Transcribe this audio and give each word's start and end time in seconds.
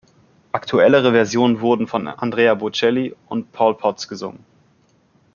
Aktuellere 0.51 1.11
Versionen 1.11 1.61
wurden 1.61 1.85
von 1.85 2.07
Andrea 2.07 2.55
Bocelli 2.55 3.15
und 3.29 3.51
Paul 3.51 3.77
Potts 3.77 4.07
gesungen. 4.07 4.43